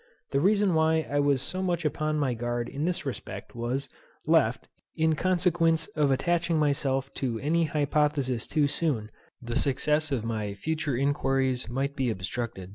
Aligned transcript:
The 0.31 0.39
reason 0.39 0.73
why 0.73 1.05
I 1.07 1.19
was 1.19 1.43
so 1.43 1.61
much 1.61 1.85
upon 1.85 2.17
my 2.17 2.33
guard 2.33 2.67
in 2.69 2.85
this 2.85 3.05
respect 3.05 3.53
was, 3.55 3.87
left, 4.25 4.67
in 4.95 5.13
consequence 5.13 5.85
of 5.95 6.09
attaching 6.09 6.57
myself 6.57 7.13
to 7.21 7.37
any 7.39 7.65
hypothesis 7.65 8.47
too 8.47 8.67
soon, 8.67 9.11
the 9.43 9.55
success 9.55 10.11
of 10.11 10.25
my 10.25 10.55
future 10.55 10.97
inquiries 10.97 11.69
might 11.69 11.95
be 11.95 12.09
obstructed. 12.09 12.69